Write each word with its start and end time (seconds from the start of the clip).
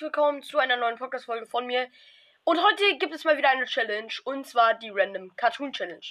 herzlich 0.00 0.16
willkommen 0.16 0.42
zu 0.42 0.56
einer 0.56 0.78
neuen 0.78 0.96
Podcast-Folge 0.96 1.44
von 1.44 1.66
mir. 1.66 1.86
Und 2.44 2.58
heute 2.64 2.96
gibt 2.96 3.14
es 3.14 3.24
mal 3.24 3.36
wieder 3.36 3.50
eine 3.50 3.66
Challenge 3.66 4.10
und 4.24 4.46
zwar 4.46 4.72
die 4.72 4.88
Random 4.88 5.36
Cartoon 5.36 5.74
Challenge. 5.74 6.06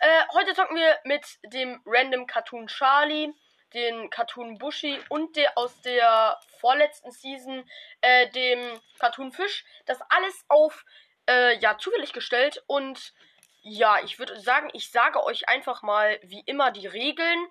Äh, 0.00 0.22
heute 0.34 0.52
zocken 0.52 0.76
wir 0.76 0.98
mit 1.04 1.38
dem 1.46 1.80
Random 1.86 2.26
Cartoon 2.26 2.66
Charlie, 2.66 3.32
den 3.72 4.10
Cartoon 4.10 4.58
Bushi 4.58 4.98
und 5.08 5.34
der 5.36 5.56
aus 5.56 5.80
der 5.80 6.38
vorletzten 6.60 7.10
Season, 7.10 7.66
äh, 8.02 8.28
dem 8.32 8.60
Cartoon 8.98 9.32
Fisch. 9.32 9.64
Das 9.86 9.98
alles 10.10 10.44
auf, 10.48 10.84
äh, 11.26 11.56
ja, 11.58 11.78
zufällig 11.78 12.12
gestellt 12.12 12.62
und 12.66 13.14
ja, 13.62 13.98
ich 14.04 14.18
würde 14.18 14.38
sagen, 14.40 14.68
ich 14.74 14.90
sage 14.90 15.24
euch 15.24 15.48
einfach 15.48 15.80
mal 15.80 16.20
wie 16.22 16.42
immer 16.44 16.70
die 16.70 16.86
Regeln 16.86 17.46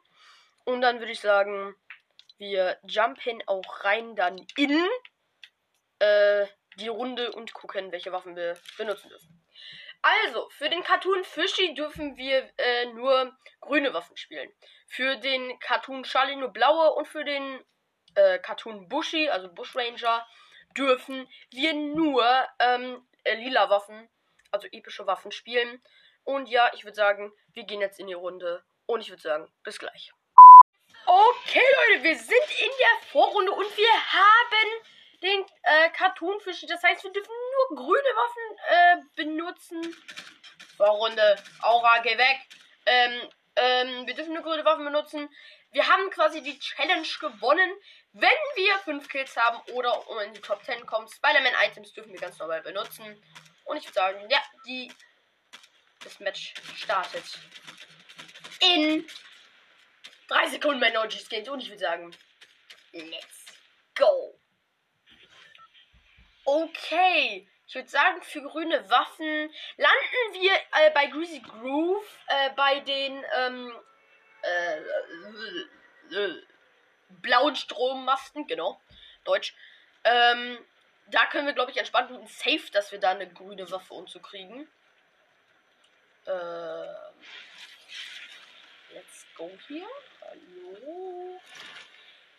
und 0.64 0.82
dann 0.82 1.00
würde 1.00 1.14
ich 1.14 1.22
sagen, 1.22 1.74
wir 2.38 2.78
jumpen 2.84 3.42
auch 3.48 3.84
rein 3.84 4.16
dann 4.16 4.38
in 4.58 4.88
äh, 6.02 6.48
die 6.78 6.88
Runde 6.88 7.32
und 7.32 7.54
gucken, 7.54 7.92
welche 7.92 8.12
Waffen 8.12 8.36
wir 8.36 8.58
benutzen 8.78 9.10
dürfen. 9.10 9.42
Also, 10.02 10.50
für 10.50 10.70
den 10.70 10.84
Cartoon 10.84 11.24
Fishy 11.24 11.76
dürfen 11.76 12.18
wir 12.18 12.50
äh, 12.58 12.86
nur 12.88 13.38
grüne 13.60 13.94
Waffen 13.94 14.18
spielen. 14.18 14.52
Für 14.88 15.16
den 15.18 15.60
Cartoon 15.60 16.04
Charlie 16.04 16.36
nur 16.36 16.50
blaue 16.50 16.94
und 16.94 17.08
für 17.08 17.24
den 17.24 17.64
äh, 18.16 18.40
Cartoon 18.40 18.90
Bushy, 18.90 19.30
also 19.30 19.54
Bush 19.54 19.76
Ranger, 19.76 20.26
dürfen 20.76 21.28
wir 21.52 21.74
nur 21.74 22.26
ähm, 22.60 23.06
äh, 23.24 23.36
lila 23.36 23.70
Waffen, 23.70 24.10
also 24.50 24.68
epische 24.72 25.06
Waffen 25.06 25.32
spielen. 25.32 25.84
Und 26.24 26.50
ja, 26.50 26.72
ich 26.74 26.84
würde 26.84 26.96
sagen, 26.96 27.32
wir 27.54 27.64
gehen 27.64 27.82
jetzt 27.82 28.00
in 28.00 28.08
die 28.08 28.14
Runde 28.14 28.64
und 28.88 29.02
ich 29.02 29.10
würde 29.10 29.22
sagen, 29.22 29.52
bis 29.64 29.78
gleich. 29.78 30.12
Okay, 31.06 31.64
Leute, 31.90 32.04
wir 32.04 32.16
sind 32.16 32.62
in 32.62 32.72
der 32.80 33.10
Vorrunde 33.12 33.52
und 33.52 33.78
wir 33.78 34.14
haben 34.14 34.91
den 35.22 35.46
äh, 35.64 35.90
Cartoonfisch. 35.92 36.66
Das 36.68 36.84
heißt, 36.84 37.04
wir 37.04 37.12
dürfen 37.12 37.34
nur 37.70 37.78
grüne 37.78 38.12
Waffen 38.16 38.58
äh, 38.70 38.98
benutzen. 39.16 39.96
Vorrunde, 40.78 41.42
Aura, 41.62 42.00
geh 42.00 42.18
weg. 42.18 42.40
Ähm, 42.86 43.30
ähm, 43.56 44.08
wir 44.08 44.14
dürfen 44.14 44.34
nur 44.34 44.44
grüne 44.44 44.66
Waffen 44.66 44.86
benutzen. 44.86 45.30
Wir 45.72 45.88
haben 45.88 46.10
quasi 46.10 46.42
die 46.42 46.60
Challenge 46.60 47.08
gewonnen, 47.20 47.72
wenn 48.14 48.30
wir 48.56 48.78
5 48.80 49.08
Kills 49.08 49.38
haben 49.38 49.62
oder 49.74 50.10
um 50.10 50.20
in 50.20 50.34
die 50.34 50.42
Top 50.42 50.64
10 50.64 50.86
kommen. 50.86 51.08
Spider-Man-Items 51.08 51.94
dürfen 51.94 52.12
wir 52.12 52.20
ganz 52.20 52.38
normal 52.40 52.62
benutzen. 52.62 53.22
Und 53.66 53.78
ich 53.78 53.86
würde 53.86 53.94
sagen, 53.94 54.30
ja, 54.30 54.40
die, 54.66 54.92
das 56.04 56.20
Match 56.20 56.54
startet 56.76 57.24
in 58.60 59.08
3 60.28 60.50
Sekunden 60.50 60.80
mein 60.80 60.98
OGs 60.98 61.30
geht 61.30 61.48
und 61.48 61.62
ich 61.62 61.70
würde 61.70 61.80
sagen, 61.80 62.16
let's 62.92 63.46
go. 63.96 64.31
Okay, 66.54 67.48
ich 67.66 67.76
würde 67.76 67.88
sagen, 67.88 68.22
für 68.22 68.42
grüne 68.42 68.90
Waffen 68.90 69.50
landen 69.78 70.34
wir 70.34 70.52
äh, 70.54 70.92
bei 70.94 71.06
Greasy 71.06 71.40
Groove, 71.40 72.20
äh, 72.28 72.50
bei 72.58 72.82
den 72.82 73.24
ähm, 73.38 73.74
äh, 74.42 74.78
äh, 76.14 76.44
blauen 77.22 77.56
Strommasten, 77.56 78.48
genau, 78.48 78.82
Deutsch. 79.24 79.56
Ähm, 80.04 80.58
da 81.08 81.26
können 81.28 81.48
wir, 81.48 81.54
glaube 81.54 81.72
ich, 81.72 81.78
entspannt 81.78 82.12
und 82.12 82.30
safe, 82.30 82.70
dass 82.74 82.92
wir 82.92 83.00
da 83.00 83.12
eine 83.12 83.32
grüne 83.32 83.72
Waffe 83.72 83.94
umzukriegen. 83.94 84.68
Äh, 86.26 86.32
let's 88.94 89.26
go 89.38 89.50
hier. 89.70 89.88
Hallo. 90.20 91.40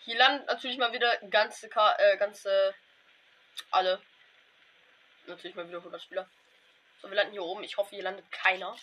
Hier 0.01 0.19
landet 0.19 0.49
natürlich 0.49 0.77
mal 0.77 0.93
wieder 0.93 1.17
ganze, 1.31 1.71
Ka 1.71 1.97
äh, 1.99 2.19
ganze, 2.19 2.75
alle. 3.71 4.03
Natürlich 5.27 5.57
mal 5.57 5.69
wieder 5.69 5.79
100 5.79 6.03
Spieler. 6.03 6.29
So, 7.01 7.09
wir 7.09 7.17
landen 7.17 7.33
hier 7.33 7.45
oben. 7.45 7.65
Ich 7.65 7.77
hoffe, 7.77 7.95
hier 7.95 8.05
landet 8.05 8.31
keiner. 8.31 8.77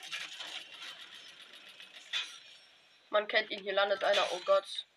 Man 3.09 3.27
kennt 3.27 3.49
ihn, 3.49 3.61
hier 3.61 3.73
landet 3.73 4.03
einer. 4.03 4.25
Oh 4.31 4.39
Gott. 4.45 4.87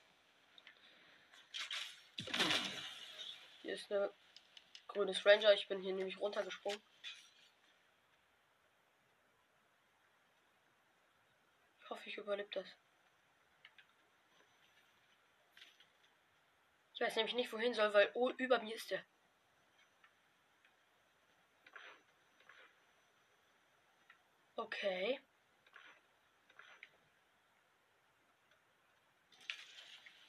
Hier 3.63 3.75
ist 3.75 3.91
eine 3.91 4.13
grünes 4.89 5.25
Ranger. 5.25 5.53
Ich 5.55 5.69
bin 5.69 5.81
hier 5.81 5.95
nämlich 5.95 6.19
runtergesprungen. 6.19 6.83
Ich 11.81 11.91
hoffe, 11.91 12.09
ich 12.09 12.17
überlebe 12.17 12.51
das. 12.51 12.67
Ich 16.95 17.01
weiß 17.01 17.17
nämlich 17.17 17.35
nicht, 17.35 17.53
wohin 17.53 17.75
soll, 17.75 17.93
weil 17.95 18.11
oh, 18.15 18.31
über 18.37 18.61
mir 18.61 18.75
ist 18.75 18.91
der. 18.91 19.05
Okay. 24.73 25.21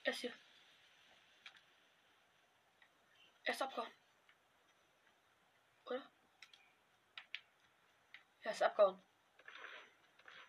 Er 0.03 0.11
ist 0.11 0.19
hier. 0.19 0.33
Er 3.43 3.53
ist 3.53 3.61
abgehauen. 3.61 3.91
Oder? 5.85 6.11
Er 8.41 8.51
ist 8.51 8.61
abgehauen. 8.61 9.01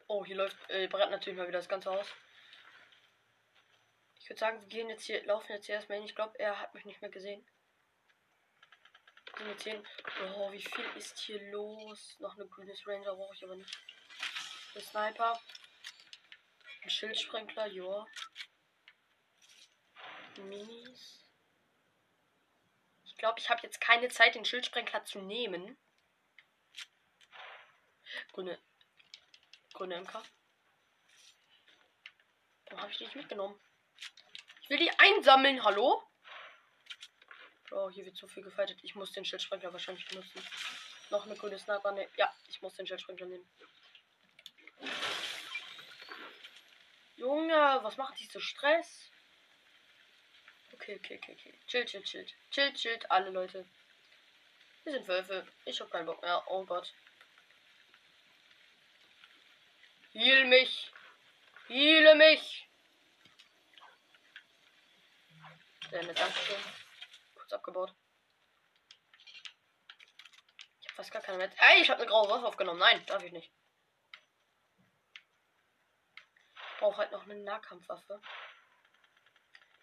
Oh, 0.08 0.24
hier 0.24 0.36
läuft, 0.36 0.56
äh, 0.70 0.88
brennt 0.88 1.12
natürlich 1.12 1.38
mal 1.38 1.46
wieder 1.46 1.58
das 1.58 1.68
ganze 1.68 1.90
Haus. 1.90 2.12
Ich 4.18 4.28
würde 4.28 4.40
sagen, 4.40 4.60
wir 4.60 4.68
gehen 4.68 4.88
jetzt 4.88 5.04
hier, 5.04 5.24
laufen 5.24 5.52
jetzt 5.52 5.66
hier 5.66 5.76
erstmal 5.76 5.98
hin. 5.98 6.06
Ich 6.06 6.14
glaube, 6.16 6.38
er 6.38 6.58
hat 6.60 6.74
mich 6.74 6.84
nicht 6.84 7.00
mehr 7.00 7.10
gesehen. 7.10 7.46
Hin. 9.36 9.84
Oh, 10.36 10.52
wie 10.52 10.62
viel 10.62 10.84
ist 10.96 11.18
hier 11.18 11.50
los? 11.50 12.16
Noch 12.20 12.34
eine 12.36 12.46
grünes 12.46 12.86
Ranger 12.86 13.16
brauche 13.16 13.34
ich 13.34 13.42
aber 13.44 13.56
nicht. 13.56 13.78
Ein 14.74 14.82
Sniper. 14.82 15.40
Ein 16.82 16.90
Schildsprenkler, 16.90 17.66
ja. 17.66 18.06
Minis. 20.36 21.24
Ich 23.04 23.16
glaube, 23.16 23.40
ich 23.40 23.50
habe 23.50 23.62
jetzt 23.62 23.80
keine 23.80 24.08
Zeit, 24.08 24.34
den 24.34 24.44
Schildsprenkler 24.44 25.04
zu 25.04 25.20
nehmen. 25.20 25.76
Grüne. 28.32 28.58
Grüne 29.72 30.00
MK. 30.00 30.22
Warum 32.66 32.80
habe 32.80 32.92
ich 32.92 32.98
die 32.98 33.04
nicht 33.04 33.16
mitgenommen? 33.16 33.60
Ich 34.62 34.70
will 34.70 34.78
die 34.78 34.90
einsammeln, 34.98 35.64
hallo? 35.64 36.02
Oh, 37.70 37.90
hier 37.90 38.04
wird 38.04 38.16
zu 38.16 38.26
viel 38.26 38.42
gefightet. 38.42 38.78
Ich 38.82 38.94
muss 38.94 39.12
den 39.12 39.24
Schildsprenger 39.24 39.72
wahrscheinlich 39.72 40.06
benutzen. 40.06 40.42
Noch 41.10 41.26
eine 41.26 41.36
grüne 41.36 41.58
Sniper. 41.58 41.92
Ne, 41.92 42.08
ja, 42.16 42.32
ich 42.48 42.60
muss 42.62 42.74
den 42.74 42.86
Schildsprenger 42.86 43.26
nehmen. 43.26 43.48
Junge, 47.16 47.78
was 47.82 47.96
macht 47.96 48.18
die 48.18 48.26
so 48.26 48.40
Stress? 48.40 49.10
Okay, 50.72 50.96
okay, 50.96 51.18
okay, 51.22 51.36
okay. 51.38 51.54
Chill, 51.66 51.84
chill, 51.84 52.02
chill. 52.02 52.26
Chill, 52.50 52.72
chill, 52.74 52.98
alle 53.08 53.30
Leute. 53.30 53.64
Wir 54.84 54.92
sind 54.92 55.08
Wölfe. 55.08 55.46
Ich 55.64 55.80
hab 55.80 55.90
keinen 55.90 56.06
Bock 56.06 56.20
mehr. 56.20 56.42
Oh 56.48 56.64
Gott. 56.64 56.92
Heal 60.12 60.44
mich. 60.44 60.92
Heale 61.68 62.14
mich. 62.14 62.68
Sehr 65.90 66.02
nett, 66.02 66.18
Dankeschön. 66.18 66.83
Abgebaut. 67.54 67.94
Ich 70.80 70.88
hab 70.88 70.96
fast 70.96 71.12
gar 71.12 71.22
keine 71.22 71.38
mehr. 71.38 71.50
Ey, 71.56 71.82
ich 71.82 71.90
hab 71.90 71.98
eine 71.98 72.06
graue 72.06 72.28
Waffe 72.28 72.46
aufgenommen. 72.46 72.80
Nein, 72.80 73.04
darf 73.06 73.22
ich 73.22 73.32
nicht. 73.32 73.52
Ich 76.54 76.80
brauche 76.80 76.98
halt 76.98 77.12
noch 77.12 77.22
eine 77.22 77.36
Nahkampfwaffe. 77.36 78.20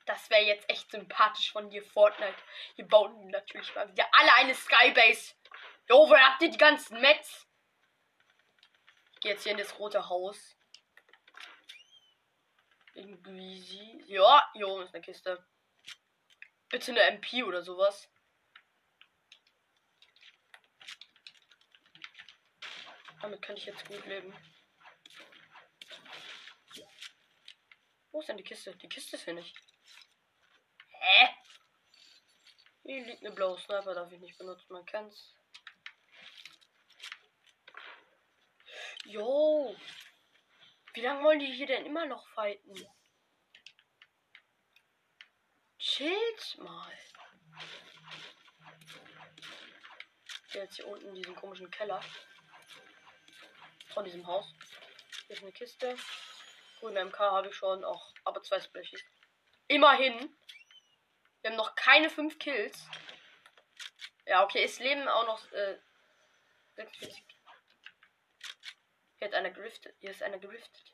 Das 0.06 0.30
wäre 0.30 0.44
jetzt 0.44 0.70
echt 0.70 0.92
sympathisch 0.92 1.52
von 1.52 1.70
dir, 1.70 1.84
Fortnite. 1.84 2.36
Hier 2.76 2.88
bauen 2.88 3.30
natürlich 3.30 3.74
mal 3.76 3.90
wieder 3.90 4.08
alle 4.12 4.34
eine 4.36 4.54
Skybase. 4.54 5.34
Jo, 5.88 6.10
wo 6.10 6.16
habt 6.16 6.42
ihr 6.42 6.52
die 6.52 6.58
ganzen 6.58 7.00
Mets? 7.00 7.48
Ich 9.14 9.20
gehe 9.22 9.32
jetzt 9.32 9.44
hier 9.44 9.54
in 9.54 9.58
das 9.58 9.78
rote 9.80 10.10
Haus. 10.10 10.58
Irgendwie. 12.94 14.04
Ja, 14.08 14.50
hier 14.54 14.68
oben 14.68 14.84
ist 14.84 14.94
eine 14.94 15.04
Kiste. 15.04 15.46
Bitte 16.72 16.92
eine 16.92 17.02
MP 17.02 17.44
oder 17.44 17.62
sowas. 17.62 18.10
Damit 23.22 23.42
kann 23.42 23.58
ich 23.58 23.66
jetzt 23.66 23.86
gut 23.86 24.06
leben. 24.06 24.34
Wo 28.12 28.22
ist 28.22 28.30
denn 28.30 28.38
die 28.38 28.44
Kiste? 28.44 28.76
Die 28.78 28.88
Kiste 28.88 29.18
ist 29.18 29.26
hier 29.26 29.34
nicht. 29.34 29.56
Hä? 30.88 31.30
Hier 32.84 33.06
liegt 33.06 33.24
eine 33.24 33.36
blaue 33.36 33.60
Sniper, 33.60 33.94
darf 33.94 34.12
ich 34.12 34.20
nicht 34.20 34.38
benutzen, 34.38 34.72
man 34.72 34.86
kennt's. 34.86 35.36
Jo. 39.06 39.76
Wie 40.94 41.02
lange 41.02 41.24
wollen 41.24 41.40
die 41.40 41.54
hier 41.54 41.68
denn 41.68 41.86
immer 41.86 42.06
noch 42.06 42.28
fighten? 42.30 42.74
Chillt 46.02 46.58
mal. 46.58 46.92
Jetzt 50.52 50.76
hier 50.78 50.88
unten 50.88 51.10
in 51.10 51.14
diesem 51.14 51.36
komischen 51.36 51.70
Keller. 51.70 52.02
Von 53.90 54.06
diesem 54.06 54.26
Haus. 54.26 54.52
Hier 55.28 55.36
ist 55.36 55.44
eine 55.44 55.52
Kiste. 55.52 55.96
Grüne 56.80 57.06
MK 57.06 57.20
habe 57.20 57.50
ich 57.50 57.56
schon 57.56 57.84
auch, 57.84 58.16
aber 58.24 58.42
zwei 58.42 58.60
Splashies. 58.60 59.04
Immerhin. 59.68 60.36
Wir 61.42 61.52
haben 61.52 61.58
noch 61.58 61.76
keine 61.76 62.10
fünf 62.10 62.40
Kills. 62.40 62.88
Ja, 64.26 64.44
okay, 64.44 64.64
es 64.64 64.80
leben 64.80 65.08
auch 65.08 65.28
noch 65.28 65.52
äh, 65.52 65.78
46. 66.78 67.24
Hier 69.18 69.28
hat 69.28 69.36
einer 69.36 69.52
geriftet. 69.52 69.96
Hier 70.00 70.10
ist 70.10 70.24
einer 70.24 70.40
geriftet. 70.40 70.91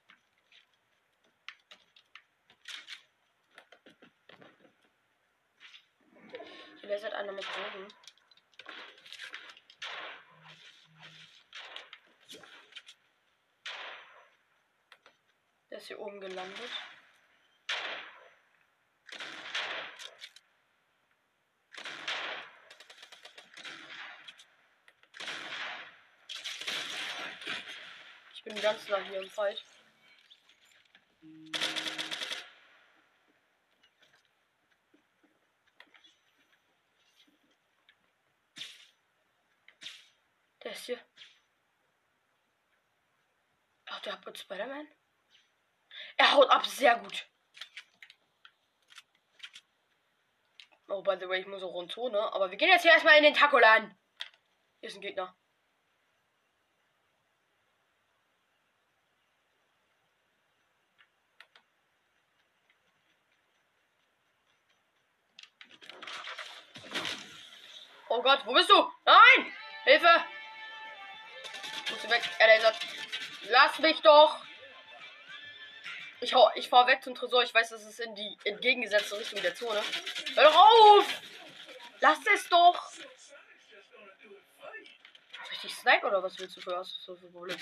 Hier 6.88 6.96
lasert 6.96 7.16
einer 7.16 7.34
mit 7.34 7.46
Bogen. 7.46 7.94
Der 15.70 15.80
ist 15.80 15.88
hier 15.88 16.00
oben 16.00 16.22
gelandet. 16.22 16.72
Ich 28.34 28.44
bin 28.46 28.62
ganz 28.62 28.88
nah 28.88 29.02
hier 29.02 29.20
im 29.20 29.30
Fight. 29.30 29.62
Der 40.68 40.72
ist 40.72 40.76
hier. 40.88 41.00
Ach, 43.86 44.00
der 44.02 44.14
hat 44.14 44.38
Spider-Man? 44.38 44.88
Er 46.18 46.34
haut 46.34 46.50
ab, 46.50 46.66
sehr 46.66 46.98
gut. 46.98 47.30
Oh, 50.90 51.02
by 51.02 51.18
the 51.20 51.28
way, 51.30 51.42
ich 51.42 51.48
muss 51.48 51.62
auch 51.62 51.74
rund 51.74 51.96
ne? 52.10 52.20
Aber 52.34 52.50
wir 52.50 52.58
gehen 52.58 52.70
jetzt 52.70 52.82
hier 52.82 52.92
erstmal 52.92 53.18
in 53.18 53.24
den 53.24 53.34
Tacolan. 53.34 53.98
Hier 54.80 54.90
ist 54.90 54.96
ein 54.96 55.02
Gegner. 55.02 55.37
Lass 73.44 73.80
mich 73.80 74.02
doch! 74.02 74.40
Ich, 76.20 76.34
hau, 76.34 76.50
ich 76.56 76.68
fahr 76.68 76.88
weg 76.88 77.04
zum 77.04 77.14
Tresor. 77.14 77.44
Ich 77.44 77.54
weiß, 77.54 77.70
das 77.70 77.84
ist 77.86 78.00
in 78.00 78.16
die 78.16 78.38
entgegengesetzte 78.44 79.20
Richtung 79.20 79.42
der 79.42 79.54
Zone. 79.56 79.82
Hör 80.36 80.44
doch 80.44 80.56
auf! 80.56 81.22
Lass 82.00 82.20
es 82.34 82.50
doch! 82.50 82.92
Soll 82.92 83.04
ich 85.52 85.60
dich 85.62 85.76
snipe 85.76 86.08
oder 86.08 86.24
was 86.24 86.38
willst 86.40 86.58
du 86.58 86.62
für, 86.62 86.72
was 86.72 86.90
so 87.06 87.16
für 87.16 87.28
Problem? 87.28 87.58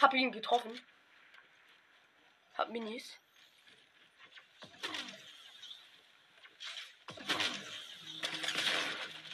Hab 0.00 0.14
ihn 0.14 0.30
getroffen. 0.30 0.80
Hab 2.56 2.70
Minis. 2.70 3.18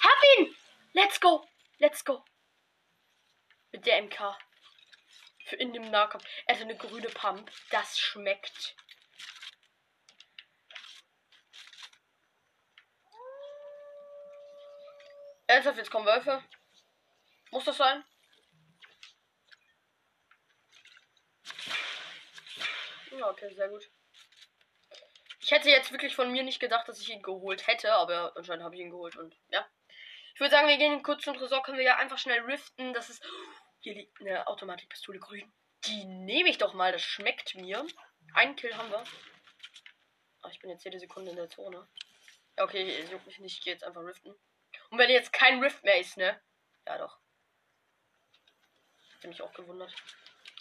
Hab 0.01 0.39
ihn! 0.39 0.57
Let's 0.93 1.21
go! 1.21 1.47
Let's 1.79 2.05
go! 2.05 2.25
Mit 3.81 3.87
der 3.87 4.03
MK. 4.03 4.37
Für 5.47 5.57
in 5.57 5.73
dem 5.73 5.91
Nahkampf. 5.91 6.23
Hat 6.47 6.61
eine 6.61 6.77
grüne 6.77 7.09
Pump. 7.09 7.51
Das 7.71 7.99
schmeckt. 7.99 8.77
Ernsthaft, 15.47 15.79
jetzt 15.79 15.91
kommen 15.91 16.05
Wölfe. 16.05 16.45
Muss 17.53 17.65
das 17.65 17.79
sein? 17.79 18.05
Ja, 23.13 23.31
okay, 23.31 23.55
sehr 23.55 23.71
gut. 23.71 23.91
Ich 25.41 25.51
hätte 25.53 25.71
jetzt 25.71 25.91
wirklich 25.91 26.15
von 26.15 26.31
mir 26.31 26.43
nicht 26.43 26.61
gedacht, 26.61 26.87
dass 26.87 27.01
ich 27.01 27.09
ihn 27.09 27.23
geholt 27.23 27.67
hätte, 27.67 27.95
aber 27.95 28.37
anscheinend 28.37 28.63
habe 28.63 28.75
ich 28.75 28.83
ihn 28.83 28.91
geholt 28.91 29.17
und 29.17 29.35
ja. 29.49 29.67
Ich 30.35 30.41
würde 30.41 30.51
sagen, 30.51 30.69
wir 30.69 30.77
gehen 30.77 31.03
kurz 31.03 31.25
zum 31.25 31.35
Tresor, 31.35 31.63
können 31.63 31.79
wir 31.79 31.85
ja 31.85 31.97
einfach 31.97 32.19
schnell 32.19 32.41
riften. 32.41 32.93
Das 32.93 33.09
ist. 33.09 33.23
Hier 33.81 33.95
liegt 33.95 34.21
eine 34.21 34.47
Automatikpistole 34.47 35.19
grün. 35.19 35.51
Die 35.87 36.05
nehme 36.05 36.51
ich 36.51 36.59
doch 36.59 36.75
mal, 36.75 36.93
das 36.93 37.03
schmeckt 37.03 37.55
mir. 37.55 37.87
Einen 38.35 38.55
Kill 38.55 38.75
haben 38.77 38.91
wir. 38.91 39.03
Ach, 40.43 40.51
ich 40.51 40.61
bin 40.61 40.71
jetzt 40.71 40.85
jede 40.85 40.99
Sekunde 40.99 41.31
in 41.31 41.37
der 41.37 41.49
Zone. 41.49 41.89
Okay, 42.57 42.99
es 42.99 43.11
juckt 43.11 43.27
mich 43.27 43.39
nicht, 43.39 43.59
ich 43.59 43.65
gehe 43.65 43.73
jetzt 43.73 43.85
einfach 43.85 44.03
riften. 44.03 44.35
Und 44.91 44.99
wenn 44.99 45.09
jetzt 45.09 45.33
kein 45.33 45.63
Rift 45.63 45.83
mehr 45.83 45.99
ist, 45.99 46.19
ne? 46.19 46.41
Ja, 46.87 46.99
doch. 46.99 47.19
Hätte 49.15 49.29
mich 49.29 49.41
auch 49.41 49.53
gewundert. 49.53 49.95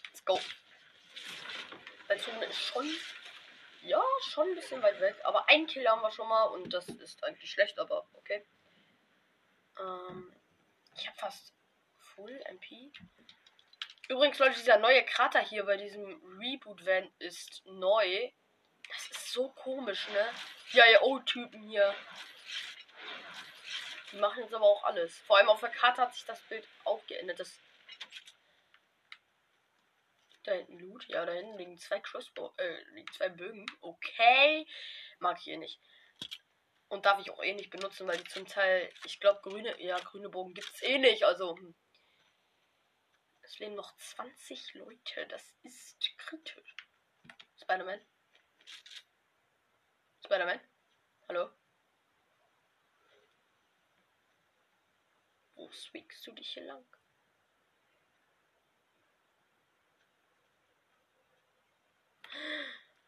Let's 0.05 0.23
go. 0.23 0.39
Weil 2.07 2.19
Zone 2.19 2.45
ist 2.45 2.59
schon. 2.59 2.89
Ja, 3.81 4.01
schon 4.29 4.47
ein 4.49 4.55
bisschen 4.55 4.81
weit 4.81 4.99
weg. 5.01 5.15
Aber 5.23 5.49
ein 5.49 5.67
Kill 5.67 5.87
haben 5.87 6.01
wir 6.01 6.11
schon 6.11 6.27
mal 6.27 6.45
und 6.45 6.73
das 6.73 6.87
ist 6.87 7.23
eigentlich 7.23 7.51
schlecht, 7.51 7.79
aber 7.79 8.07
okay. 8.13 8.45
Ähm, 9.77 10.33
ich 10.95 11.07
habe 11.07 11.17
fast 11.17 11.53
Full 12.19 12.41
MP. 12.49 12.91
Übrigens, 14.09 14.39
Leute, 14.39 14.55
dieser 14.55 14.77
neue 14.77 15.05
Krater 15.05 15.39
hier 15.39 15.63
bei 15.63 15.77
diesem 15.77 16.21
Reboot-Van 16.37 17.09
ist 17.19 17.65
neu. 17.65 18.31
Das 18.89 19.07
ist 19.11 19.31
so 19.31 19.49
komisch, 19.49 20.05
ne? 20.09 20.29
Ja, 20.73 20.85
ja, 20.85 21.01
O-Typen 21.01 21.61
hier. 21.63 21.95
Die 24.11 24.17
machen 24.17 24.43
jetzt 24.43 24.53
aber 24.53 24.65
auch 24.65 24.83
alles. 24.83 25.17
Vor 25.19 25.37
allem 25.37 25.47
auf 25.47 25.61
der 25.61 25.69
Karte 25.69 26.01
hat 26.01 26.13
sich 26.13 26.25
das 26.25 26.41
Bild 26.41 26.67
auch 26.83 27.05
geändert. 27.07 27.39
Das 27.39 27.57
da 30.43 30.53
hinten 30.53 30.79
Loot. 30.79 31.07
Ja, 31.07 31.25
da 31.25 31.31
hinten 31.31 31.57
liegen 31.57 31.77
zwei 31.77 32.01
Crossbow, 32.01 32.53
äh, 32.57 32.83
liegen 32.95 33.11
zwei 33.13 33.29
Bögen. 33.29 33.65
Okay. 33.79 34.67
Mag 35.19 35.37
ich 35.37 35.45
hier 35.45 35.57
nicht. 35.57 35.79
Und 36.89 37.05
darf 37.05 37.19
ich 37.21 37.31
auch 37.31 37.43
eh 37.43 37.53
nicht 37.53 37.69
benutzen, 37.69 38.07
weil 38.07 38.17
die 38.17 38.29
zum 38.29 38.45
Teil, 38.45 38.91
ich 39.05 39.21
glaube, 39.21 39.39
grüne, 39.41 39.81
ja, 39.81 39.97
grüne 39.99 40.27
Bogen 40.27 40.53
gibt 40.53 40.69
es 40.73 40.81
eh 40.81 40.97
nicht. 40.97 41.23
Also, 41.23 41.55
hm. 41.55 41.75
Es 43.49 43.57
leben 43.57 43.75
noch 43.75 43.95
20 43.97 44.75
Leute. 44.75 45.27
Das 45.27 45.55
ist 45.63 45.99
kritisch. 46.17 46.75
Spider-Man? 47.57 47.99
Spider-Man? 50.23 50.59
Hallo? 51.27 51.51
Wo 55.55 55.71
swingst 55.71 56.25
du 56.27 56.31
dich 56.31 56.53
hier 56.53 56.65
lang? 56.65 56.85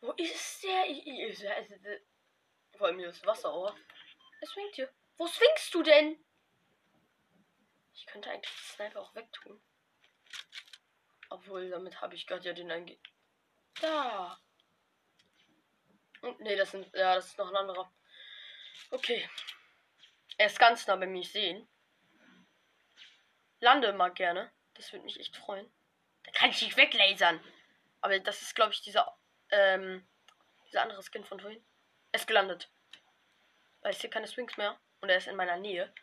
Wo 0.01 0.12
ist 0.13 0.63
der? 0.63 2.01
Vor 2.77 2.88
allem 2.88 2.98
hier 2.98 3.10
ist 3.10 3.25
Wasser, 3.25 3.53
oder? 3.53 3.77
Er 4.41 4.48
swingt 4.48 4.75
hier. 4.75 4.91
Wo 5.17 5.27
swingst 5.27 5.74
du 5.75 5.83
denn? 5.83 6.25
Ich 7.93 8.07
könnte 8.07 8.31
eigentlich 8.31 8.51
den 8.51 8.75
Sniper 8.75 9.01
auch 9.01 9.13
wegtun. 9.13 9.62
Obwohl, 11.29 11.69
damit 11.69 12.01
habe 12.01 12.15
ich 12.15 12.27
gerade 12.27 12.45
ja 12.45 12.53
den 12.53 12.71
einge... 12.71 12.97
Da. 13.79 14.39
Und, 16.21 16.39
nee, 16.41 16.55
das 16.55 16.71
sind... 16.71 16.93
Ja, 16.93 17.15
das 17.15 17.27
ist 17.27 17.38
noch 17.38 17.50
ein 17.50 17.55
anderer. 17.55 17.91
Okay. 18.89 19.29
Er 20.38 20.47
ist 20.47 20.59
ganz 20.59 20.88
nah 20.88 20.95
bei 20.95 21.07
mir 21.07 21.23
sehen. 21.23 21.67
Lande 23.59 23.93
mal 23.93 24.11
gerne. 24.11 24.51
Das 24.73 24.91
würde 24.91 25.05
mich 25.05 25.19
echt 25.19 25.38
freuen. 25.38 25.71
Da 26.23 26.31
kann 26.31 26.50
ich 26.50 26.59
dich 26.59 26.75
weglasern. 26.75 27.39
Aber 28.01 28.19
das 28.19 28.41
ist, 28.41 28.55
glaube 28.55 28.73
ich, 28.73 28.81
dieser, 28.81 29.17
ähm, 29.50 30.07
dieser 30.67 30.81
andere 30.81 31.03
Skin 31.03 31.23
von 31.23 31.39
vorhin. 31.39 31.63
Er 32.11 32.19
ist 32.19 32.27
gelandet. 32.27 32.69
Weil 33.81 33.93
ich 33.93 34.00
sehe 34.00 34.09
keine 34.09 34.27
Swings 34.27 34.57
mehr. 34.57 34.79
Und 35.00 35.09
er 35.09 35.17
ist 35.17 35.27
in 35.27 35.35
meiner 35.35 35.57
Nähe. 35.57 35.93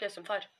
Der 0.00 0.08
ist 0.08 0.16
im 0.16 0.24
Fight. 0.24 0.50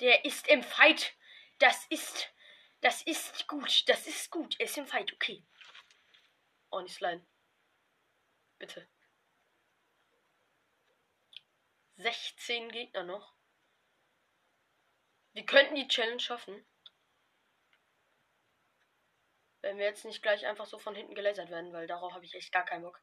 Der 0.00 0.24
ist 0.24 0.48
im 0.48 0.62
Fight. 0.62 1.14
Das 1.58 1.86
ist. 1.88 2.32
Das 2.80 3.02
ist 3.02 3.48
gut. 3.48 3.88
Das 3.88 4.06
ist 4.06 4.30
gut. 4.30 4.58
Er 4.60 4.66
ist 4.66 4.78
im 4.78 4.86
Fight. 4.86 5.12
Okay. 5.12 5.44
Oh, 6.70 6.80
nicht 6.80 6.94
sliden. 6.94 7.26
Bitte. 8.58 8.88
16 11.96 12.70
Gegner 12.70 13.04
noch. 13.04 13.34
Wir 15.32 15.44
könnten 15.44 15.74
die 15.74 15.88
Challenge 15.88 16.20
schaffen. 16.20 16.66
Wenn 19.62 19.78
wir 19.78 19.86
jetzt 19.86 20.04
nicht 20.04 20.22
gleich 20.22 20.46
einfach 20.46 20.66
so 20.66 20.78
von 20.78 20.94
hinten 20.94 21.14
gelasert 21.14 21.50
werden, 21.50 21.72
weil 21.72 21.86
darauf 21.86 22.12
habe 22.12 22.24
ich 22.24 22.34
echt 22.34 22.52
gar 22.52 22.64
keinen 22.64 22.82
Bock. 22.82 23.02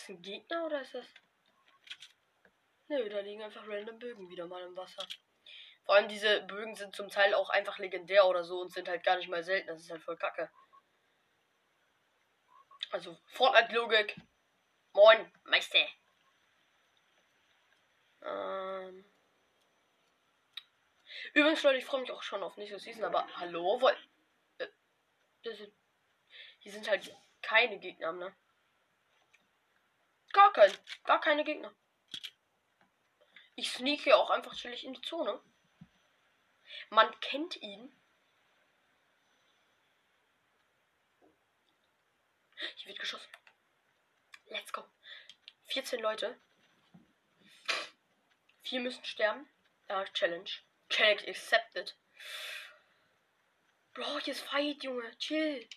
Ist 0.00 0.08
ein 0.08 0.22
Gegner 0.22 0.64
oder 0.64 0.80
ist 0.80 0.94
das. 0.94 1.06
Nö, 2.88 3.06
da 3.10 3.20
liegen 3.20 3.42
einfach 3.42 3.68
random 3.68 3.98
Bögen 3.98 4.30
wieder 4.30 4.46
mal 4.46 4.62
im 4.62 4.74
Wasser. 4.74 5.06
Vor 5.84 5.94
allem 5.94 6.08
diese 6.08 6.40
Bögen 6.44 6.74
sind 6.74 6.96
zum 6.96 7.10
Teil 7.10 7.34
auch 7.34 7.50
einfach 7.50 7.76
legendär 7.76 8.26
oder 8.26 8.42
so 8.42 8.62
und 8.62 8.72
sind 8.72 8.88
halt 8.88 9.04
gar 9.04 9.16
nicht 9.16 9.28
mal 9.28 9.44
selten. 9.44 9.66
Das 9.68 9.82
ist 9.82 9.90
halt 9.90 10.02
voll 10.02 10.16
kacke. 10.16 10.50
Also 12.90 13.18
Fortnite-Logik. 13.26 14.16
Moin, 14.94 15.30
Meister. 15.44 15.86
Ähm. 18.22 19.04
Übrigens, 21.34 21.62
Leute, 21.62 21.76
ich 21.76 21.84
freue 21.84 22.00
mich 22.00 22.10
auch 22.10 22.22
schon 22.22 22.42
auf 22.42 22.56
nächste 22.56 22.78
Season, 22.78 23.04
aber 23.04 23.28
hallo, 23.36 23.82
weil. 23.82 23.96
Äh, 24.56 24.68
sind, 25.42 25.74
hier 26.60 26.72
sind 26.72 26.88
halt 26.88 27.14
keine 27.42 27.78
Gegner, 27.78 28.12
ne? 28.12 28.34
Gar 30.32 30.52
kein, 30.52 30.72
gar 31.04 31.20
keine 31.20 31.44
Gegner. 31.44 31.74
Ich 33.56 33.72
sneak 33.72 34.02
hier 34.02 34.16
auch 34.16 34.30
einfach 34.30 34.54
chillig 34.54 34.84
in 34.84 34.94
die 34.94 35.02
Zone. 35.02 35.40
Man 36.90 37.20
kennt 37.20 37.56
ihn. 37.56 37.94
Hier 42.76 42.86
wird 42.86 42.98
geschossen. 42.98 43.30
Let's 44.46 44.72
go. 44.72 44.84
14 45.66 46.00
Leute. 46.00 46.40
Vier 48.62 48.80
müssen 48.80 49.04
sterben. 49.04 49.48
Ja, 49.88 50.04
Challenge. 50.06 50.50
Challenge 50.88 51.28
accepted. 51.28 51.96
Bro, 53.94 54.18
ist 54.18 54.42
Fight, 54.42 54.82
Junge. 54.82 55.16
Chill. 55.18 55.68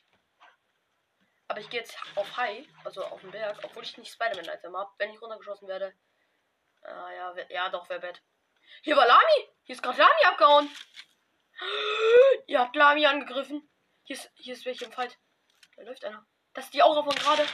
Aber 1.54 1.62
ich 1.62 1.70
gehe 1.70 1.82
jetzt 1.82 1.96
auf 2.16 2.36
High, 2.36 2.66
also 2.84 3.06
auf 3.06 3.22
den 3.22 3.30
Berg, 3.30 3.60
obwohl 3.62 3.84
ich 3.84 3.96
nicht 3.96 4.12
Spider-Man-Item 4.12 4.76
habe, 4.76 4.92
wenn 4.98 5.12
ich 5.12 5.22
runtergeschossen 5.22 5.68
werde. 5.68 5.94
Ah 6.82 7.12
ja, 7.14 7.36
ja 7.48 7.70
doch, 7.70 7.88
wer 7.90 8.00
Bett. 8.00 8.24
Hier 8.82 8.98
war 8.98 9.06
Lami! 9.06 9.50
Hier 9.62 9.76
ist 9.76 9.84
gerade 9.84 10.00
Lami 10.00 10.24
abgehauen! 10.26 10.76
Ihr 12.48 12.60
habt 12.60 12.76
Lami 12.76 13.06
angegriffen. 13.06 13.70
Hier 14.02 14.16
ist, 14.16 14.32
hier 14.34 14.56
ist 14.56 14.66
welche 14.66 14.86
im 14.86 14.92
Fight. 14.92 15.20
Da 15.76 15.84
läuft 15.84 16.04
einer. 16.04 16.26
Das 16.56 16.66
ist 16.66 16.74
die 16.74 16.82
Aura 16.82 17.04
von 17.04 17.14
gerade. 17.14 17.46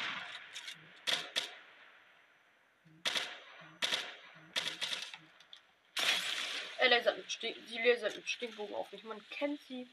Er 6.77 6.87
lasert 6.87 7.17
mit 7.17 7.29
Stink, 7.29 7.57
sie 7.67 7.83
lasert 7.83 8.15
mit 8.15 8.29
Stinkbogen 8.29 8.75
auf 8.75 8.89
mich. 8.93 9.03
Man 9.03 9.21
kennt 9.29 9.61
sie. 9.63 9.89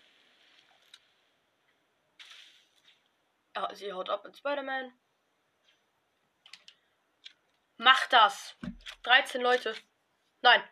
Sie 3.72 3.92
haut 3.92 4.10
ab 4.10 4.24
mit 4.24 4.36
Spider-Man. 4.36 4.92
Mach 7.78 8.06
das! 8.08 8.56
13 9.04 9.40
Leute. 9.40 9.74
Nein, 10.42 10.62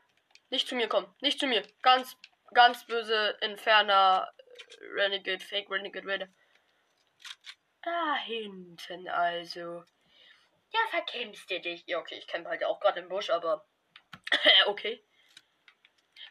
nicht 0.50 0.68
zu 0.68 0.74
mir 0.74 0.88
kommen. 0.88 1.14
Nicht 1.20 1.38
zu 1.38 1.46
mir. 1.46 1.66
Ganz, 1.82 2.16
ganz 2.52 2.86
böse, 2.86 3.38
inferner 3.40 4.32
Renegade, 4.94 5.44
Fake 5.44 5.70
Renegade 5.70 6.06
Raider. 6.06 6.28
Da 7.82 8.16
hinten 8.16 9.08
also. 9.08 9.84
Ja, 10.70 10.80
verkämpfst 10.90 11.50
du 11.50 11.60
dich. 11.60 11.84
Ja, 11.86 11.98
okay, 11.98 12.16
ich 12.16 12.26
kämpfe 12.26 12.50
halt 12.50 12.64
auch 12.64 12.80
gerade 12.80 13.00
im 13.00 13.08
Busch, 13.08 13.30
aber. 13.30 13.68
okay. 14.66 15.04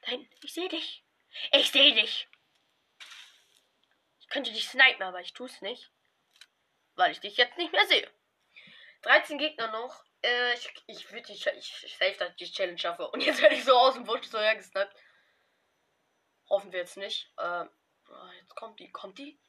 Hinten, 0.04 0.30
ich 0.44 0.54
sehe 0.54 0.70
dich. 0.70 1.06
Ich 1.52 1.72
sehe 1.72 1.94
dich. 1.94 2.28
Ich 4.20 4.28
könnte 4.30 4.52
dich 4.52 4.68
snipen, 4.68 5.04
aber 5.04 5.22
ich 5.22 5.34
tue 5.34 5.48
es 5.48 5.62
nicht. 5.62 5.93
Weil 6.96 7.12
ich 7.12 7.20
dich 7.20 7.38
jetzt 7.38 7.58
nicht 7.58 7.72
mehr 7.72 7.86
sehe. 7.88 8.10
13 9.04 9.38
Gegner 9.38 9.72
noch. 9.72 10.04
Äh, 10.22 10.54
ich 10.54 10.74
ich 10.88 11.12
würde 11.12 11.24
die, 11.24 11.34
ich, 11.34 11.84
ich 11.84 11.98
die 12.40 12.52
Challenge 12.52 12.78
schaffe. 12.78 13.10
Und 13.10 13.22
jetzt 13.22 13.42
werde 13.42 13.56
ich 13.56 13.64
so 13.64 13.76
aus 13.78 13.96
dem 13.96 14.06
Busch 14.06 14.28
so 14.28 14.40
hergesniped. 14.40 14.96
Hoffen 16.50 16.72
wir 16.72 16.80
jetzt 16.80 16.98
nicht. 16.98 17.32
Äh, 17.38 17.66
jetzt 18.40 18.56
kommt 18.56 18.80
die. 18.80 18.92
Kommt 18.92 19.18
die? 19.18 19.40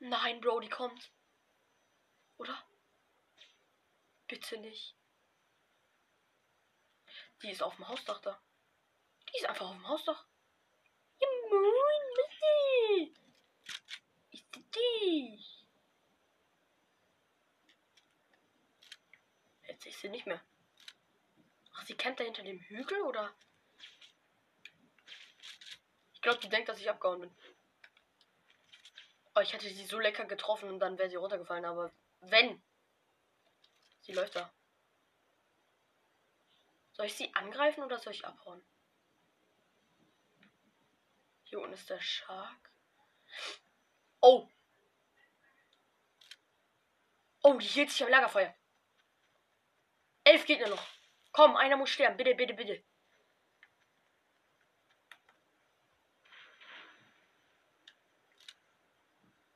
Nein, 0.00 0.40
Bro, 0.40 0.60
die 0.60 0.68
kommt. 0.68 1.12
Oder? 2.38 2.56
Bitte 4.26 4.58
nicht. 4.58 4.96
Die 7.42 7.50
ist 7.50 7.62
auf 7.62 7.76
dem 7.76 7.88
Hausdach 7.88 8.20
da. 8.20 8.40
Die 9.32 9.38
ist 9.38 9.46
einfach 9.46 9.68
auf 9.68 9.76
dem 9.76 9.88
Hausdach. 9.88 10.26
Ja, 11.20 11.28
moin, 11.50 12.02
Missy. 12.16 13.14
Ich 14.30 14.44
sehe 14.50 14.64
dich. 19.78 19.87
Ich 19.98 20.02
sie 20.02 20.10
nicht 20.10 20.26
mehr. 20.26 20.40
Ach, 21.74 21.84
sie 21.84 21.96
kämpft 21.96 22.20
da 22.20 22.24
hinter 22.24 22.44
dem 22.44 22.60
Hügel, 22.60 23.00
oder? 23.02 23.34
Ich 26.12 26.22
glaube, 26.22 26.38
die 26.38 26.48
denkt, 26.48 26.68
dass 26.68 26.78
ich 26.78 26.88
abgehauen 26.88 27.22
bin. 27.22 27.36
Oh, 29.34 29.40
ich 29.40 29.52
hätte 29.52 29.68
sie 29.68 29.86
so 29.86 29.98
lecker 29.98 30.24
getroffen 30.26 30.70
und 30.70 30.78
dann 30.78 30.96
wäre 30.98 31.10
sie 31.10 31.16
runtergefallen, 31.16 31.64
aber 31.64 31.92
wenn. 32.20 32.62
Sie 34.02 34.12
läuft 34.12 34.36
da. 34.36 34.54
Soll 36.92 37.06
ich 37.06 37.16
sie 37.16 37.34
angreifen 37.34 37.82
oder 37.82 37.98
soll 37.98 38.12
ich 38.12 38.24
abhauen? 38.24 38.64
Hier 41.42 41.58
unten 41.58 41.74
ist 41.74 41.90
der 41.90 42.00
Shark. 42.00 42.72
Oh. 44.20 44.48
Oh, 47.42 47.58
die 47.58 47.66
hielt 47.66 47.90
sich 47.90 48.04
am 48.04 48.10
Lagerfeuer. 48.10 48.54
Elf 50.28 50.44
Gegner 50.44 50.68
noch. 50.68 50.86
Komm, 51.32 51.56
einer 51.56 51.78
muss 51.78 51.88
sterben. 51.88 52.18
Bitte, 52.18 52.34
bitte, 52.34 52.52
bitte. 52.52 52.84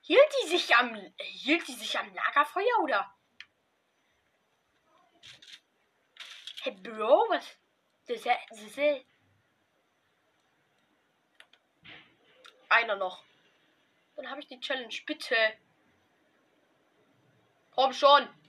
Hielt 0.01 0.33
die 0.43 0.49
sich 0.49 0.75
am 0.75 0.95
hielt 1.19 1.69
die 1.69 1.75
sich 1.75 1.99
am 1.99 2.15
Lagerfeuer 2.15 2.79
oder? 2.83 3.15
Hey 6.63 6.73
Bro, 6.73 7.27
was? 7.29 7.59
Das 8.07 8.17
ist, 8.17 8.27
das 8.27 8.61
ist 8.63 8.79
Einer 12.71 12.97
noch. 12.97 13.23
Dann 14.17 14.31
habe 14.31 14.41
ich 14.41 14.47
die 14.47 14.59
Challenge, 14.61 14.95
bitte. 15.07 15.37
Komm 17.73 17.93
schon. 17.93 18.42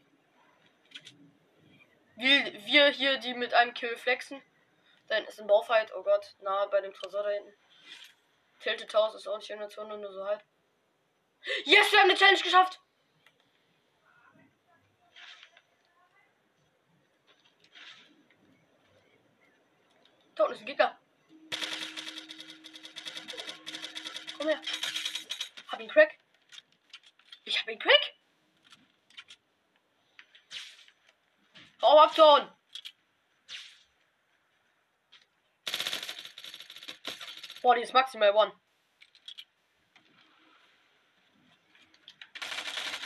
Wir, 2.15 2.53
wir 2.65 2.87
hier, 2.89 3.17
die 3.17 3.33
mit 3.33 3.53
einem 3.53 3.73
Kill 3.73 3.95
flexen. 3.97 4.41
Da 5.07 5.15
hinten 5.15 5.29
ist 5.29 5.39
ein 5.39 5.47
Baufight. 5.47 5.91
Oh 5.95 6.03
Gott, 6.03 6.35
nahe 6.41 6.67
bei 6.69 6.81
dem 6.81 6.93
Tresor 6.93 7.23
da 7.23 7.29
hinten. 7.29 7.53
Tilted 8.61 8.93
House 8.93 9.15
ist 9.15 9.27
auch 9.27 9.37
nicht 9.37 9.49
in 9.49 9.59
der 9.59 9.69
Zone, 9.69 9.97
nur 9.97 10.13
so 10.13 10.25
halb. 10.25 10.43
Yes, 11.65 11.91
wir 11.91 11.99
haben 11.99 12.09
die 12.09 12.15
Challenge 12.15 12.39
geschafft! 12.39 12.79
Da 20.35 20.43
unten 20.45 20.55
ist 20.55 20.61
ein 20.61 20.65
Gegner. 20.65 20.99
Komm 24.37 24.47
her. 24.47 24.61
Hab 25.67 25.79
ihn 25.79 25.89
Crack. 25.89 26.17
Ich 27.43 27.59
hab 27.59 27.67
ihn 27.67 27.77
Crack. 27.77 28.12
Hau 31.83 31.99
ab, 31.99 32.15
Ton. 32.15 32.49
Boah, 37.61 37.75
die 37.75 37.81
ist 37.81 37.93
maximal 37.93 38.31
one. 38.33 38.53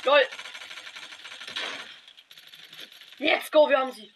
Lol. 0.03 0.29
Let's 3.17 3.49
go, 3.49 3.67
wir 3.67 3.79
haben 3.79 3.91
sie. 3.91 4.13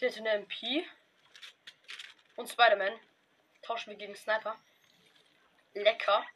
Ist 0.00 0.16
eine 0.16 0.30
MP. 0.30 0.88
Und 2.36 2.48
Spider-Man. 2.48 2.98
Tauschen 3.60 3.90
wir 3.90 3.98
gegen 3.98 4.16
Sniper. 4.16 4.58
Lecker. 5.74 6.26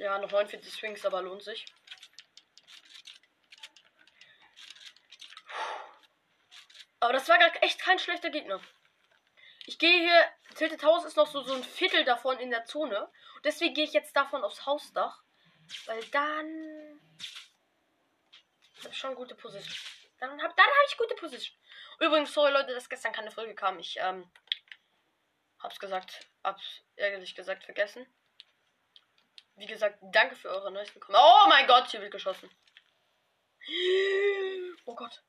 Ja, 0.00 0.18
noch 0.18 0.30
49 0.30 0.72
Swings, 0.72 1.04
aber 1.04 1.20
lohnt 1.20 1.42
sich. 1.42 1.66
Aber 7.00 7.12
das 7.12 7.28
war 7.28 7.38
echt 7.62 7.78
kein 7.78 7.98
schlechter 7.98 8.30
Gegner. 8.30 8.62
Ich 9.66 9.78
gehe 9.78 10.00
hier, 10.00 10.32
Tilted 10.54 10.82
Haus 10.84 11.04
ist 11.04 11.18
noch 11.18 11.26
so, 11.26 11.42
so 11.42 11.52
ein 11.52 11.62
Viertel 11.62 12.04
davon 12.04 12.38
in 12.38 12.48
der 12.48 12.64
Zone. 12.64 13.10
Und 13.36 13.44
deswegen 13.44 13.74
gehe 13.74 13.84
ich 13.84 13.92
jetzt 13.92 14.16
davon 14.16 14.42
aufs 14.42 14.64
Hausdach. 14.64 15.22
Weil 15.84 16.02
dann. 16.06 16.98
Das 18.76 18.86
ist 18.86 18.96
schon 18.96 19.14
gute 19.14 19.34
Position. 19.34 19.76
Dann 20.18 20.30
habe 20.42 20.54
dann 20.56 20.66
hab 20.66 20.86
ich 20.88 20.96
gute 20.96 21.14
Position. 21.14 21.58
Übrigens, 21.98 22.32
sorry 22.32 22.52
Leute, 22.52 22.72
dass 22.72 22.88
gestern 22.88 23.12
keine 23.12 23.30
Folge 23.30 23.54
kam. 23.54 23.78
Ich 23.78 23.98
ähm, 24.00 24.30
hab's 25.58 25.78
gesagt, 25.78 26.26
hab's 26.42 26.84
ärgerlich 26.96 27.34
gesagt 27.34 27.64
vergessen. 27.64 28.06
Wie 29.56 29.66
gesagt, 29.66 29.98
danke 30.00 30.36
für 30.36 30.48
eure 30.48 30.70
neuesten 30.72 31.00
Kommentare. 31.00 31.44
Oh 31.44 31.48
mein 31.48 31.66
Gott, 31.66 31.90
hier 31.90 32.00
wird 32.00 32.12
geschossen. 32.12 32.50
Oh 34.84 34.94
Gott. 34.94 35.22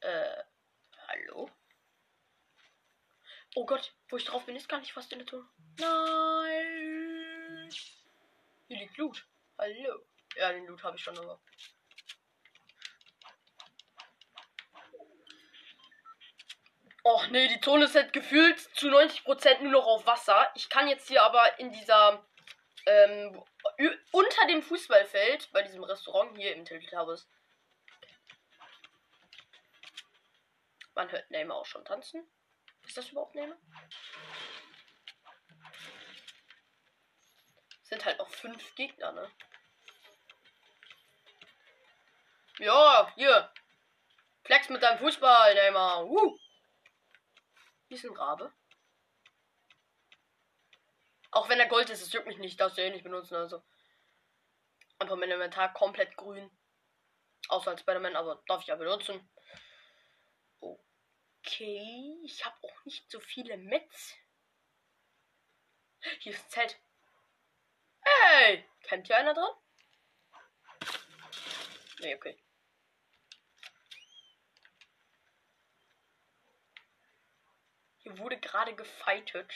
Äh, 0.00 0.44
hallo? 1.08 1.50
Oh 3.54 3.64
Gott, 3.64 3.94
wo 4.08 4.18
ich 4.18 4.24
drauf 4.24 4.44
bin, 4.44 4.54
ist 4.54 4.68
gar 4.68 4.80
nicht 4.80 4.92
fast 4.92 5.10
in 5.12 5.20
der 5.20 5.26
Tour. 5.26 5.48
Nein. 5.78 7.70
Hier 8.68 8.78
liegt 8.78 8.98
Loot. 8.98 9.26
Hallo. 9.58 10.04
Ja, 10.36 10.52
den 10.52 10.66
Loot 10.66 10.82
habe 10.82 10.96
ich 10.96 11.02
schon, 11.02 11.16
aber. 11.18 11.40
Och 17.06 17.28
nee, 17.28 17.46
die 17.46 17.60
Zone 17.60 17.84
ist 17.84 17.94
halt 17.94 18.12
gefühlt 18.12 18.58
zu 18.58 18.88
90% 18.88 19.60
nur 19.60 19.70
noch 19.70 19.86
auf 19.86 20.06
Wasser. 20.06 20.50
Ich 20.56 20.68
kann 20.68 20.88
jetzt 20.88 21.06
hier 21.06 21.22
aber 21.22 21.56
in 21.60 21.70
dieser 21.70 22.26
ähm, 22.84 23.44
unter 24.10 24.46
dem 24.48 24.60
Fußballfeld, 24.60 25.52
bei 25.52 25.62
diesem 25.62 25.84
Restaurant 25.84 26.36
hier 26.36 26.56
im 26.56 26.64
Tilted 26.64 26.90
Towers. 26.90 27.28
Man 30.94 31.08
hört 31.12 31.30
Neymar 31.30 31.58
auch 31.58 31.66
schon 31.66 31.84
tanzen. 31.84 32.28
Ist 32.84 32.96
das 32.96 33.08
überhaupt 33.10 33.36
Neymar? 33.36 33.56
Sind 37.84 38.04
halt 38.04 38.18
noch 38.18 38.30
fünf 38.30 38.74
Gegner, 38.74 39.12
ne? 39.12 39.30
Ja, 42.58 43.12
hier. 43.14 43.52
Flex 44.42 44.68
mit 44.70 44.82
deinem 44.82 44.98
Fußball, 44.98 45.54
Neymar. 45.54 46.04
Uh. 46.04 46.36
Hier 47.88 47.96
ist 47.96 48.04
ein 48.04 48.16
Rabe. 48.16 48.52
Auch 51.30 51.48
wenn 51.48 51.60
er 51.60 51.68
Gold 51.68 51.90
ist, 51.90 52.02
es 52.02 52.12
juckt 52.12 52.26
mich 52.26 52.38
nicht, 52.38 52.58
darfst 52.58 52.78
du 52.78 52.82
eh 52.82 52.90
nicht 52.90 53.04
benutzen, 53.04 53.34
also. 53.34 53.62
Einfach 54.98 55.16
mein 55.16 55.30
Inventar 55.30 55.72
komplett 55.72 56.16
grün. 56.16 56.50
Außer 57.48 57.70
als 57.70 57.80
Spider-Man, 57.82 58.16
aber 58.16 58.42
darf 58.46 58.62
ich 58.62 58.68
ja 58.68 58.76
benutzen. 58.76 59.28
Okay, 60.60 62.18
ich 62.24 62.44
habe 62.44 62.56
auch 62.62 62.84
nicht 62.84 63.10
so 63.10 63.20
viele 63.20 63.56
Mets. 63.56 64.14
Hier 66.20 66.32
ist 66.32 66.44
ein 66.44 66.50
Zelt. 66.50 66.80
Hey, 68.00 68.68
kennt 68.82 69.06
hier 69.06 69.16
einer 69.16 69.34
drin? 69.34 69.44
Nee, 72.00 72.14
okay. 72.14 72.45
Hier 78.06 78.18
wurde 78.18 78.38
gerade 78.38 78.72
gefightet 78.76 79.52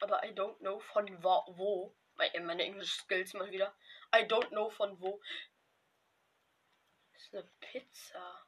aber 0.00 0.24
I 0.24 0.32
don't 0.32 0.58
know 0.58 0.80
von 0.80 1.22
wo. 1.22 1.94
Meine 2.16 2.64
Englisch 2.64 2.92
Skills 2.92 3.32
mal 3.34 3.50
wieder. 3.50 3.74
I 4.14 4.20
don't 4.20 4.48
know 4.48 4.68
von 4.70 5.00
wo. 5.00 5.22
Das 7.12 7.22
ist 7.22 7.34
eine 7.34 7.50
Pizza. 7.60 8.46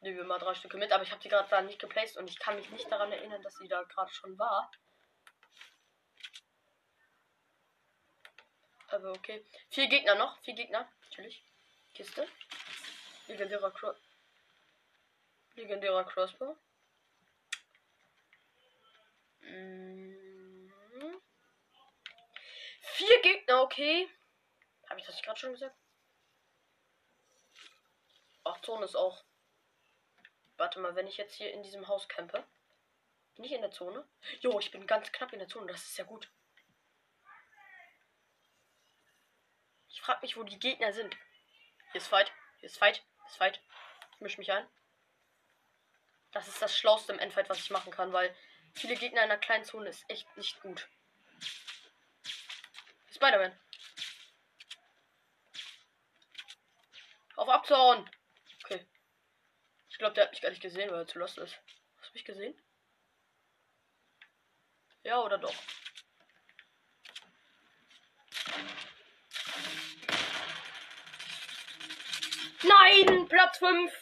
Nehmen 0.00 0.18
wir 0.18 0.24
mal 0.24 0.38
drei 0.38 0.54
Stücke 0.54 0.76
mit, 0.76 0.92
aber 0.92 1.02
ich 1.02 1.10
habe 1.10 1.22
die 1.22 1.28
gerade 1.28 1.48
da 1.48 1.62
nicht 1.62 1.78
geplaced 1.78 2.16
und 2.16 2.28
ich 2.28 2.38
kann 2.38 2.56
mich 2.56 2.68
nicht 2.70 2.90
daran 2.90 3.12
erinnern, 3.12 3.42
dass 3.42 3.56
sie 3.56 3.68
da 3.68 3.82
gerade 3.84 4.12
schon 4.12 4.38
war. 4.38 4.70
Aber 8.88 9.12
okay. 9.12 9.44
Vier 9.70 9.88
Gegner 9.88 10.14
noch. 10.14 10.38
Vier 10.42 10.54
Gegner. 10.54 10.90
Natürlich. 11.04 11.42
Kiste. 11.94 12.28
Legendärer 13.26 13.70
Cross. 13.70 14.05
Legendärer 15.56 16.04
Crossbow. 16.04 16.56
Mhm. 19.40 20.70
Vier 22.80 23.22
Gegner, 23.22 23.62
okay. 23.62 24.08
Habe 24.88 25.00
ich 25.00 25.06
das 25.06 25.20
gerade 25.22 25.38
schon 25.38 25.52
gesagt? 25.52 25.76
Ach, 28.44 28.60
Zone 28.60 28.84
ist 28.84 28.96
auch. 28.96 29.24
Warte 30.56 30.78
mal, 30.78 30.94
wenn 30.94 31.06
ich 31.06 31.16
jetzt 31.16 31.34
hier 31.34 31.52
in 31.52 31.62
diesem 31.62 31.88
Haus 31.88 32.08
campe. 32.08 32.46
Bin 33.34 33.44
ich 33.44 33.52
in 33.52 33.60
der 33.60 33.70
Zone? 33.70 34.06
Jo, 34.40 34.58
ich 34.58 34.70
bin 34.70 34.86
ganz 34.86 35.10
knapp 35.12 35.32
in 35.32 35.38
der 35.38 35.48
Zone. 35.48 35.66
Das 35.66 35.82
ist 35.82 35.98
ja 35.98 36.04
gut. 36.04 36.30
Ich 39.88 40.00
frage 40.00 40.20
mich, 40.22 40.36
wo 40.36 40.42
die 40.42 40.58
Gegner 40.58 40.92
sind. 40.92 41.16
Hier 41.92 42.00
ist 42.00 42.08
Fight. 42.08 42.32
Hier 42.60 42.66
ist 42.66 42.78
Fight. 42.78 43.02
Hier 43.18 43.26
ist 43.26 43.36
Fight. 43.36 43.60
Ich 44.14 44.20
mische 44.20 44.38
mich 44.38 44.52
ein. 44.52 44.66
Das 46.36 46.48
ist 46.48 46.60
das 46.60 46.76
Schlauste 46.76 47.12
im 47.12 47.18
Endfight, 47.18 47.48
was 47.48 47.58
ich 47.58 47.70
machen 47.70 47.90
kann, 47.90 48.12
weil 48.12 48.34
Viele 48.76 48.94
Gegner 48.94 49.24
in 49.24 49.30
einer 49.30 49.38
kleinen 49.38 49.64
Zone 49.64 49.88
ist 49.88 50.04
echt 50.08 50.36
nicht 50.36 50.60
gut. 50.60 50.86
Spider-Man. 53.10 53.58
Auf 57.36 57.48
abzuhauen. 57.48 58.08
Okay. 58.62 58.86
Ich 59.88 59.96
glaube, 59.96 60.14
der 60.14 60.24
hat 60.24 60.32
mich 60.32 60.42
gar 60.42 60.50
nicht 60.50 60.60
gesehen, 60.60 60.90
weil 60.90 61.00
er 61.00 61.06
zu 61.06 61.18
lost 61.18 61.38
ist. 61.38 61.58
Hast 61.98 62.10
du 62.10 62.12
mich 62.12 62.24
gesehen? 62.26 62.54
Ja 65.04 65.22
oder 65.22 65.38
doch? 65.38 65.54
Nein, 72.62 73.26
Platz 73.26 73.58
5. 73.58 73.92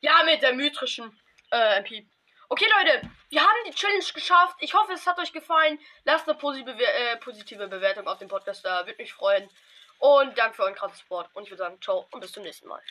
Ja, 0.00 0.22
mit 0.22 0.40
der 0.40 0.54
mythrischen 0.54 1.20
äh, 1.50 1.78
MP. 1.78 2.06
Okay, 2.50 2.66
Leute, 2.78 3.10
wir 3.28 3.42
haben 3.42 3.64
die 3.66 3.74
Challenge 3.74 4.04
geschafft. 4.14 4.56
Ich 4.60 4.72
hoffe, 4.72 4.92
es 4.92 5.06
hat 5.06 5.18
euch 5.18 5.32
gefallen. 5.32 5.78
Lasst 6.04 6.28
eine 6.28 6.38
positive, 6.38 6.82
äh, 6.82 7.16
positive 7.18 7.68
Bewertung 7.68 8.06
auf 8.08 8.18
dem 8.18 8.28
Podcast 8.28 8.64
da. 8.64 8.86
Würde 8.86 9.02
mich 9.02 9.12
freuen. 9.12 9.50
Und 9.98 10.38
danke 10.38 10.54
für 10.54 10.62
euren 10.62 10.74
krassen 10.74 10.96
Support. 10.96 11.28
Und 11.34 11.44
ich 11.44 11.50
würde 11.50 11.64
sagen, 11.64 11.80
ciao 11.82 12.06
und 12.10 12.20
bis 12.20 12.32
zum 12.32 12.44
nächsten 12.44 12.68
Mal. 12.68 12.82